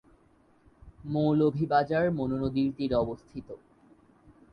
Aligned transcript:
মৌলভীবাজার 1.05 2.05
মনু 2.11 2.35
নদীর 2.37 2.69
তীরে 2.77 2.95
অবস্থিত। 2.95 3.47